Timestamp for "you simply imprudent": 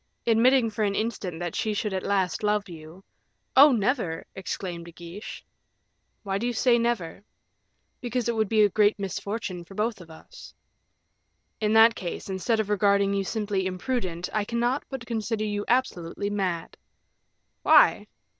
13.13-14.27